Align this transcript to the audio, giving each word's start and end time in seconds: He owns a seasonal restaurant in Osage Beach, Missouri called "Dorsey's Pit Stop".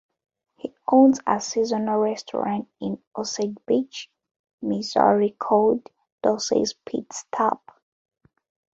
He 0.55 0.73
owns 0.91 1.19
a 1.27 1.39
seasonal 1.39 1.99
restaurant 1.99 2.67
in 2.79 2.99
Osage 3.15 3.55
Beach, 3.67 4.09
Missouri 4.63 5.29
called 5.37 5.91
"Dorsey's 6.23 6.73
Pit 6.73 7.13
Stop". 7.13 7.79